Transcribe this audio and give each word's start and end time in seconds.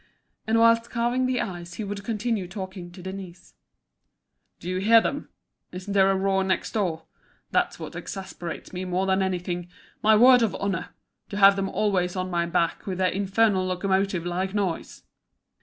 And 0.47 0.57
whilst 0.57 0.89
carving 0.89 1.27
the 1.27 1.39
eye 1.39 1.63
he 1.63 1.83
would 1.83 2.03
continue 2.03 2.47
talking 2.47 2.89
to 2.91 3.03
Denise. 3.03 3.53
"Do 4.59 4.67
you 4.67 4.79
hear 4.79 4.99
them? 4.99 5.29
Isn't 5.71 5.93
there 5.93 6.09
a 6.09 6.15
roar 6.15 6.43
next 6.43 6.71
door? 6.71 7.03
That's 7.51 7.77
what 7.77 7.95
exasperates 7.95 8.73
me 8.73 8.83
more 8.83 9.05
than 9.05 9.21
anything, 9.21 9.67
my 10.01 10.15
word 10.15 10.41
of 10.41 10.55
honour! 10.55 10.95
to 11.29 11.37
have 11.37 11.55
them 11.55 11.69
always 11.69 12.15
on 12.15 12.31
my 12.31 12.47
back 12.47 12.87
with 12.87 12.97
their 12.97 13.09
infernal 13.11 13.63
locomotive 13.67 14.25
like 14.25 14.55
noise." 14.55 15.03